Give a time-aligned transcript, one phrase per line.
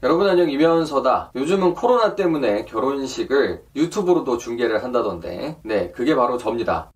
[0.00, 1.32] 여러분 안녕 이면서다.
[1.34, 6.92] 요즘은 코로나 때문에 결혼식을 유튜브로도 중계를 한다던데, 네, 그게 바로 접니다.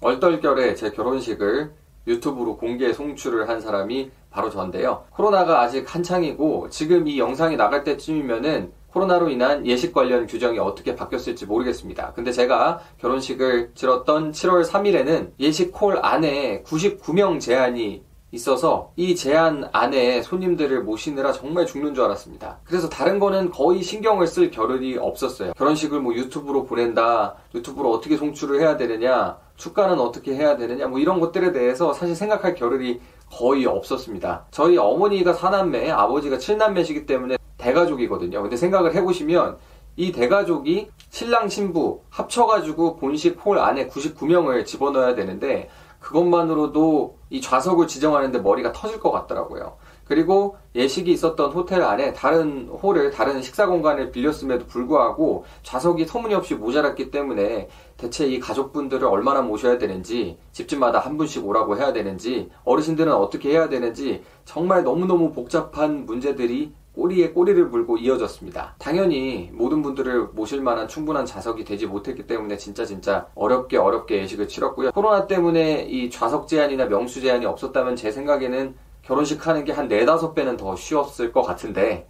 [0.00, 1.72] 얼떨결에 제 결혼식을
[2.06, 5.06] 유튜브로 공개 송출을 한 사람이 바로 저인데요.
[5.10, 11.46] 코로나가 아직 한창이고 지금 이 영상이 나갈 때쯤이면은 코로나로 인한 예식 관련 규정이 어떻게 바뀌었을지
[11.46, 12.12] 모르겠습니다.
[12.12, 18.04] 근데 제가 결혼식을 치렀던 7월 3일에는 예식 콜 안에 99명 제한이
[18.36, 22.58] 있어서 이 제한 안에 손님들을 모시느라 정말 죽는 줄 알았습니다.
[22.64, 25.52] 그래서 다른 거는 거의 신경을 쓸 겨를이 없었어요.
[25.54, 31.18] 결혼식을 뭐 유튜브로 보낸다, 유튜브로 어떻게 송출을 해야 되느냐, 축가는 어떻게 해야 되느냐, 뭐 이런
[31.18, 34.46] 것들에 대해서 사실 생각할 겨를이 거의 없었습니다.
[34.50, 38.42] 저희 어머니가 사남매, 아버지가 칠남매시기 때문에 대가족이거든요.
[38.42, 39.56] 근데 생각을 해보시면
[39.96, 45.70] 이 대가족이 신랑 신부 합쳐가지고 본식 홀 안에 99명을 집어넣어야 되는데
[46.06, 49.76] 그것만으로도 이 좌석을 지정하는데 머리가 터질 것 같더라고요.
[50.04, 57.10] 그리고 예식이 있었던 호텔 안에 다른 홀을 다른 식사 공간을 빌렸음에도 불구하고 좌석이 터무니없이 모자랐기
[57.10, 63.50] 때문에 대체 이 가족분들을 얼마나 모셔야 되는지 집집마다 한 분씩 오라고 해야 되는지 어르신들은 어떻게
[63.50, 68.74] 해야 되는지 정말 너무너무 복잡한 문제들이 꼬리에 꼬리를 물고 이어졌습니다.
[68.78, 74.48] 당연히 모든 분들을 모실 만한 충분한 좌석이 되지 못했기 때문에 진짜 진짜 어렵게 어렵게 예식을
[74.48, 74.92] 치렀고요.
[74.92, 80.34] 코로나 때문에 이 좌석 제한이나 명수 제한이 없었다면 제 생각에는 결혼식 하는 게 한 네다섯
[80.34, 82.08] 배는 더 쉬웠을 것 같은데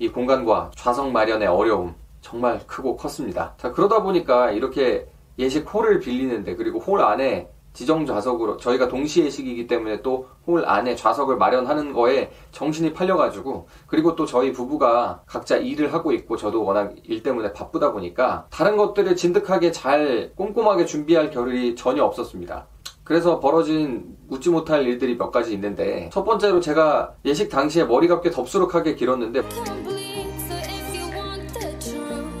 [0.00, 3.54] 이 공간과 좌석 마련의 어려움 정말 크고 컸습니다.
[3.58, 5.06] 자, 그러다 보니까 이렇게
[5.38, 11.36] 예식 홀을 빌리는데 그리고 홀 안에 지정 좌석으로 저희가 동시예식이기 때문에 또 홀 안에 좌석을
[11.36, 17.22] 마련하는 거에 정신이 팔려가지고 그리고 또 저희 부부가 각자 일을 하고 있고 저도 워낙 일
[17.22, 22.68] 때문에 바쁘다 보니까 다른 것들을 진득하게 잘 꼼꼼하게 준비할 겨를이 전혀 없었습니다.
[23.02, 28.30] 그래서 벌어진 웃지 못할 일들이 몇 가지 있는데 첫 번째로 제가 예식 당시에 머리가 꽤
[28.30, 29.42] 덥수룩하게 길었는데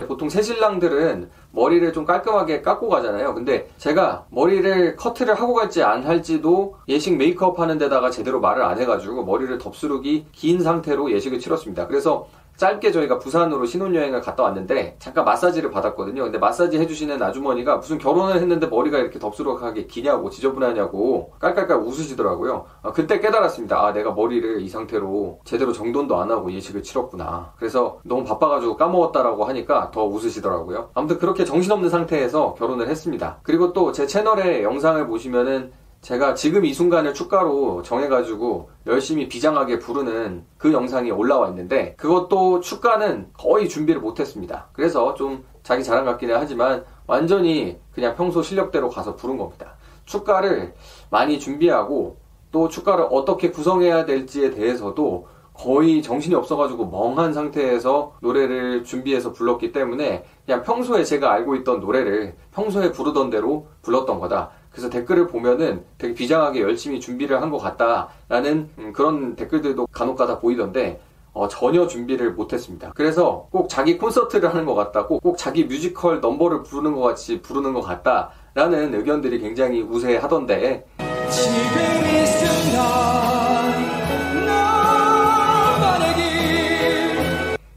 [0.06, 3.34] 보통 새신랑들은 머리를 좀 깔끔하게 깎고 가잖아요.
[3.34, 8.78] 근데 제가 머리를 커트를 하고 갈지 안 할지도 예식 메이크업 하는 데다가 제대로 말을 안
[8.78, 11.86] 해가지고 머리를 덥수룩이 긴 상태로 예식을 치렀습니다.
[11.86, 16.22] 그래서 짧게 저희가 부산으로 신혼여행을 갔다 왔는데 잠깐 마사지를 받았거든요.
[16.24, 22.64] 근데 마사지 해주시는 아주머니가 무슨 결혼을 했는데 머리가 이렇게 덥수룩하게 기냐고 지저분하냐고 깔깔깔 웃으시더라고요.
[22.82, 23.78] 아, 그때 깨달았습니다.
[23.86, 27.52] 아 내가 머리를 이 상태로 제대로 정돈도 안 하고 예식을 치렀구나.
[27.58, 30.90] 그래서 너무 바빠가지고 까먹었다라고 하니까 더 웃으시더라고요.
[30.94, 33.38] 아무튼 그렇게 정신없는 상태에서 결혼을 했습니다.
[33.42, 35.72] 그리고 또 제 채널에 영상을 보시면은
[36.06, 43.30] 제가 지금 이 순간을 축가로 정해가지고 열심히 비장하게 부르는 그 영상이 올라와 있는데 그것도 축가는
[43.32, 44.68] 거의 준비를 못했습니다.
[44.72, 49.74] 그래서 좀 자기 자랑 같기는 하지만 완전히 그냥 평소 실력대로 가서 부른 겁니다.
[50.04, 50.74] 축가를
[51.10, 52.18] 많이 준비하고
[52.52, 60.24] 또 축가를 어떻게 구성해야 될지에 대해서도 거의 정신이 없어가지고 멍한 상태에서 노래를 준비해서 불렀기 때문에
[60.44, 64.50] 그냥 평소에 제가 알고 있던 노래를 평소에 부르던 대로 불렀던 거다.
[64.76, 71.00] 그래서 댓글을 보면은 되게 비장하게 열심히 준비를 한 것 같다라는 음, 그런 댓글들도 간혹가다 보이던데
[71.32, 72.92] 어, 전혀 준비를 못했습니다.
[72.94, 77.40] 그래서 꼭 자기 콘서트를 하는 것 같다, 꼭, 꼭 자기 뮤지컬 넘버를 부르는 것 같이
[77.40, 80.84] 부르는 것 같다라는 의견들이 굉장히 우세하던데.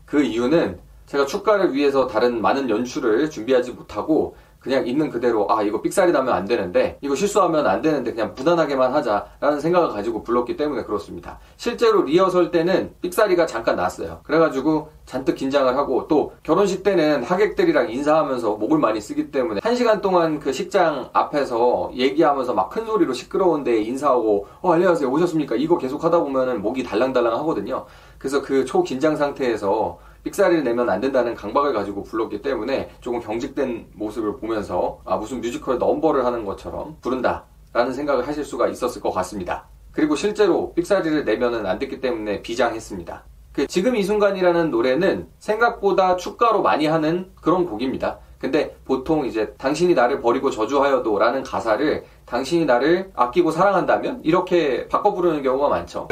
[0.05, 5.81] 그 이유는 제가 축가를 위해서 다른 많은 연출을 준비하지 못하고 그냥 있는 그대로 아 이거
[5.81, 10.83] 삑살이 나면 안 되는데 이거 실수하면 안 되는데 그냥 무난하게만 하자라는 생각을 가지고 불렀기 때문에
[10.83, 11.39] 그렇습니다.
[11.57, 14.19] 실제로 리허설 때는 삑살이가 잠깐 났어요.
[14.23, 20.01] 그래가지고 잔뜩 긴장을 하고 또 결혼식 때는 하객들이랑 인사하면서 목을 많이 쓰기 때문에 한 시간
[20.01, 26.03] 동안 그 식장 앞에서 얘기하면서 막 큰 소리로 시끄러운데 인사하고 어 안녕하세요 오셨습니까 이거 계속
[26.03, 27.85] 하다 보면은 목이 달랑달랑 하거든요.
[28.19, 34.37] 그래서 그 초긴장 상태에서 삑사리를 내면 안 된다는 강박을 가지고 불렀기 때문에 조금 경직된 모습을
[34.37, 39.65] 보면서 아 무슨 뮤지컬 넘버를 하는 것처럼 부른다 라는 생각을 하실 수가 있었을 것 같습니다.
[39.91, 43.23] 그리고 실제로 삑사리를 내면은 안 됐기 때문에 비장했습니다.
[43.51, 48.19] 그 지금 이 순간이라는 노래는 생각보다 축가로 많이 하는 그런 곡입니다.
[48.39, 55.13] 근데 보통 이제 당신이 나를 버리고 저주하여도 라는 가사를 당신이 나를 아끼고 사랑한다면 이렇게 바꿔
[55.13, 56.07] 부르는 경우가 많죠.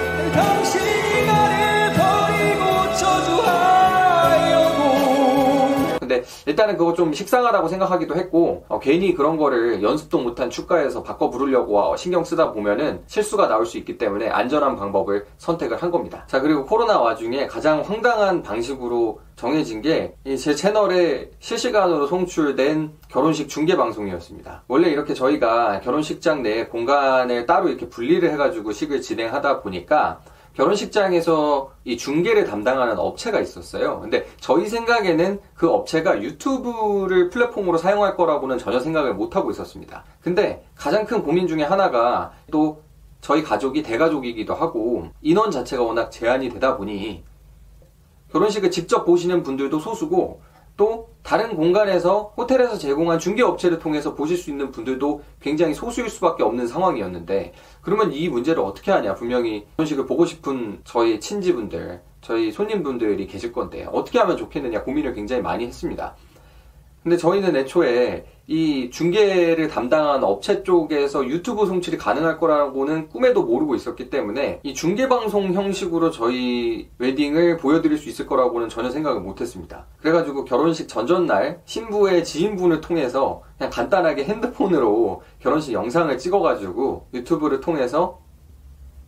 [6.48, 11.96] 일단은 그거 좀 식상하다고 생각하기도 했고 어, 괜히 그런 거를 연습도 못한 축가에서 바꿔 부르려고
[11.98, 16.24] 신경 쓰다 보면은 실수가 나올 수 있기 때문에 안전한 방법을 선택을 한 겁니다.
[16.28, 23.76] 자 그리고 코로나 와중에 가장 황당한 방식으로 정해진 게 제 채널에 실시간으로 송출된 결혼식 중계
[23.76, 24.64] 방송이었습니다.
[24.70, 30.22] 원래 이렇게 저희가 결혼식장 내 공간을 따로 이렇게 분리를 해가지고 식을 진행하다 보니까
[30.58, 34.00] 결혼식장에서 이 중계를 담당하는 업체가 있었어요.
[34.02, 40.04] 근데 저희 생각에는 그 업체가 유튜브를 플랫폼으로 사용할 거라고는 전혀 생각을 못 하고 있었습니다.
[40.20, 42.82] 근데 가장 큰 고민 중에 하나가 또
[43.22, 47.24] 저희 가족이 대가족이기도 하고 인원 자체가 워낙 제한이 되다 보니
[48.32, 50.42] 결혼식을 직접 보시는 분들도 소수고
[50.78, 56.68] 또 다른 공간에서 호텔에서 제공한 중개업체를 통해서 보실 수 있는 분들도 굉장히 소수일 수밖에 없는
[56.68, 63.52] 상황이었는데 그러면 이 문제를 어떻게 하냐 분명히 결혼식을 보고 싶은 저희 친지분들 저희 손님분들이 계실
[63.52, 66.16] 건데 어떻게 하면 좋겠느냐 고민을 굉장히 많이 했습니다.
[67.08, 74.10] 근데 저희는 애초에 이 중개를 담당한 업체 쪽에서 유튜브 송출이 가능할 거라고는 꿈에도 모르고 있었기
[74.10, 79.86] 때문에 이 중개방송 형식으로 저희 웨딩을 보여드릴 수 있을 거라고는 전혀 생각을 못 했습니다.
[80.02, 88.20] 그래가지고 결혼식 전전날 신부의 지인분을 통해서 그냥 간단하게 핸드폰으로 결혼식 영상을 찍어가지고 유튜브를 통해서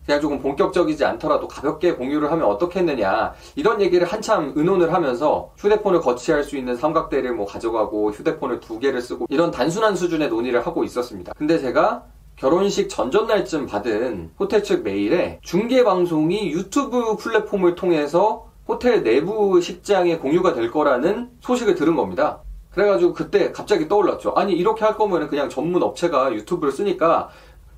[0.06, 6.42] 그냥 조금 본격적이지 않더라도 가볍게 공유를 하면 어떻겠느냐 이런 얘기를 한참 의논을 하면서 휴대폰을 거치할
[6.42, 11.32] 수 있는 삼각대를 뭐 가져가고 휴대폰을 두 개를 쓰고 이런 단순한 수준의 논의를 하고 있었습니다.
[11.36, 12.04] 근데 제가
[12.36, 20.54] 결혼식 전전날쯤 받은 호텔 측 메일에 중계 방송이 유튜브 플랫폼을 통해서 호텔 내부 식장에 공유가
[20.54, 22.40] 될 거라는 소식을 들은 겁니다.
[22.70, 24.32] 그래가지고 그때 갑자기 떠올랐죠.
[24.36, 27.28] 아니 이렇게 할 거면 그냥 전문 업체가 유튜브를 쓰니까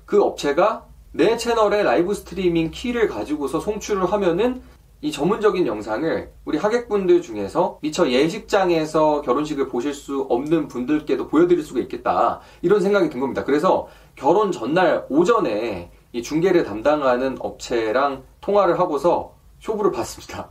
[0.05, 4.63] 그 업체가 내 채널에 라이브 스트리밍 키를 가지고서 송출을 하면은
[4.99, 11.81] 이 전문적인 영상을 우리 하객분들 중에서 미처 예식장에서 결혼식을 보실 수 없는 분들께도 보여드릴 수가
[11.81, 12.39] 있겠다.
[12.63, 13.43] 이런 생각이 든 겁니다.
[13.43, 20.49] 그래서 결혼 전날 오전에 이 중계를 담당하는 업체랑 통화를 하고서 쇼부를 봤습니다.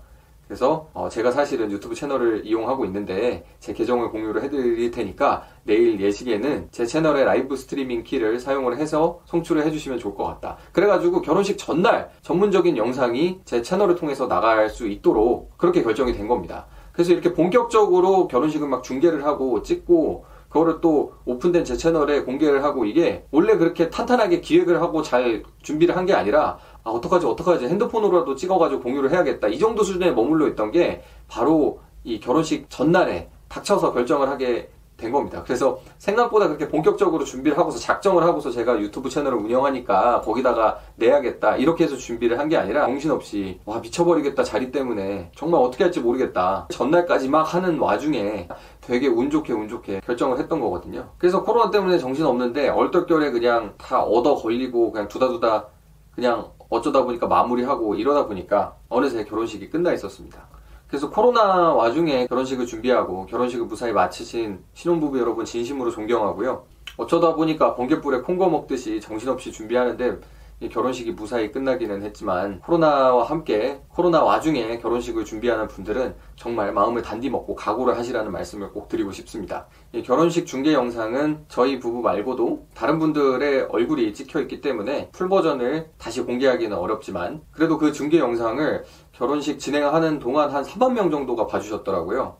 [0.53, 6.69] 그래서 어 제가 사실은 유튜브 채널을 이용하고 있는데 제 계정을 공유를 해드릴 테니까 내일 예식에는
[6.71, 10.59] 제 채널의 라이브 스트리밍 키를 사용을 해서 송출을 해주시면 좋을 것 같다.
[10.73, 16.67] 그래가지고 결혼식 전날 전문적인 영상이 제 채널을 통해서 나갈 수 있도록 그렇게 결정이 된 겁니다.
[16.93, 22.85] 그래서 이렇게 본격적으로 결혼식을 막 중계를 하고 찍고 그거를 또 오픈된 제 채널에 공개를 하고
[22.85, 27.67] 이게 원래 그렇게 탄탄하게 기획을 하고 잘 준비를 한 게 아니라 아, 어떡하지, 어떡하지.
[27.67, 29.49] 핸드폰으로라도 찍어가지고 공유를 해야겠다.
[29.49, 35.43] 이 정도 수준에 머물러 있던 게 바로 이 결혼식 전날에 닥쳐서 결정을 하게 된 겁니다.
[35.45, 41.57] 그래서 생각보다 그렇게 본격적으로 준비를 하고서 작정을 하고서 제가 유튜브 채널을 운영하니까 거기다가 내야겠다.
[41.57, 44.45] 이렇게 해서 준비를 한 게 아니라 정신없이 와, 미쳐버리겠다.
[44.45, 45.31] 자리 때문에.
[45.35, 46.67] 정말 어떻게 할지 모르겠다.
[46.71, 48.47] 전날까지 막 하는 와중에
[48.81, 51.09] 되게 운 좋게 운 좋게 결정을 했던 거거든요.
[51.19, 55.67] 그래서 코로나 때문에 정신 없는데 얼떨결에 그냥 다 얻어 걸리고 그냥 두다두다
[56.15, 60.41] 그냥 어쩌다 보니까 마무리하고 이러다 보니까 어느새 결혼식이 끝나 있었습니다.
[60.89, 66.65] 그래서 코로나 와중에 결혼식을 준비하고 결혼식을 무사히 마치신 신혼부부 여러분 진심으로 존경하고요.
[66.97, 70.19] 어쩌다 보니까 번개불에 콩거 먹듯이 정신없이 준비하는데
[70.69, 77.55] 결혼식이 무사히 끝나기는 했지만 코로나와 함께 코로나 와중에 결혼식을 준비하는 분들은 정말 마음을 단디 먹고
[77.55, 79.67] 각오를 하시라는 말씀을 꼭 드리고 싶습니다.
[80.05, 86.23] 결혼식 중계 영상은 저희 부부 말고도 다른 분들의 얼굴이 찍혀 있기 때문에 풀 버전을 다시
[86.23, 92.37] 공개하기는 어렵지만 그래도 그 중계 영상을 결혼식 진행하는 동안 한 4만 명 정도가 봐주셨더라고요.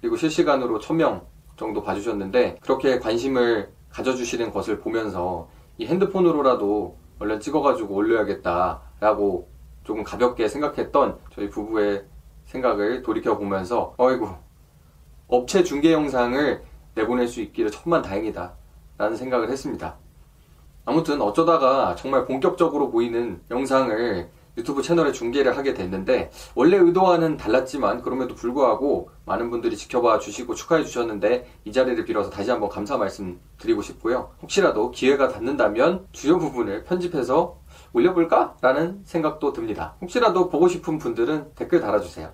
[0.00, 1.22] 그리고 실시간으로 1000명
[1.56, 9.48] 정도 봐주셨는데 그렇게 관심을 가져주시는 것을 보면서 이 핸드폰으로라도 얼른 찍어가지고 올려야겠다라고
[9.84, 12.04] 조금 가볍게 생각했던 저희 부부의
[12.46, 14.28] 생각을 돌이켜 보면서 어이구
[15.28, 16.62] 업체 중개 영상을
[16.94, 18.54] 내보낼 수 있기를 천만 다행이다
[18.98, 19.96] 라는 생각을 했습니다.
[20.84, 24.28] 아무튼 어쩌다가 정말 본격적으로 보이는 영상을
[24.60, 30.84] 유튜브 채널에 중계를 하게 됐는데 원래 의도와는 달랐지만 그럼에도 불구하고 많은 분들이 지켜봐 주시고 축하해
[30.84, 34.32] 주셨는데 이 자리를 빌어서 다시 한번 감사 말씀 드리고 싶고요.
[34.42, 37.58] 혹시라도 기회가 닿는다면 주요 부분을 편집해서
[37.92, 38.56] 올려볼까?
[38.60, 39.96] 라는 생각도 듭니다.
[40.00, 42.32] 혹시라도 보고 싶은 분들은 댓글 달아주세요.